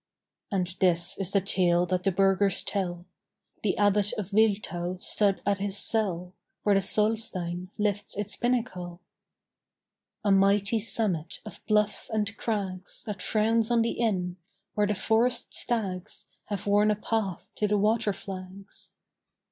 And 0.51 0.75
this 0.79 1.15
is 1.19 1.29
the 1.29 1.41
tale 1.41 1.85
that 1.85 2.03
the 2.03 2.11
burghers 2.11 2.63
tell: 2.63 3.05
The 3.61 3.77
Abbot 3.77 4.13
of 4.13 4.31
Wiltau 4.33 4.97
stood 4.99 5.43
at 5.45 5.59
his 5.59 5.77
cell 5.77 6.33
Where 6.63 6.73
the 6.73 6.81
Solstein 6.81 7.69
lifts 7.77 8.17
its 8.17 8.35
pinnacle. 8.35 8.99
A 10.23 10.31
mighty 10.31 10.79
summit 10.79 11.39
of 11.45 11.63
bluffs 11.67 12.09
and 12.09 12.35
crags 12.35 13.03
That 13.03 13.21
frowns 13.21 13.69
on 13.69 13.83
the 13.83 13.91
Inn; 13.91 14.37
where 14.73 14.87
the 14.87 14.95
forest 14.95 15.53
stags 15.53 16.25
Have 16.45 16.65
worn 16.65 16.89
a 16.89 16.95
path 16.95 17.49
to 17.57 17.67
the 17.67 17.77
water 17.77 18.11
flags. 18.11 18.93